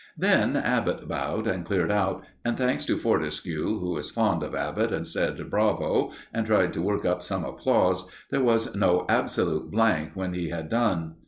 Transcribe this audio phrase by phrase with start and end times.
[0.17, 4.91] Then Abbott bowed and cleared out; and, thanks to Fortescue, who is fond of Abbott,
[4.91, 10.13] and said "Bravo!" and tried to work up some applause, there was no absolute blank
[10.15, 11.17] when he had done.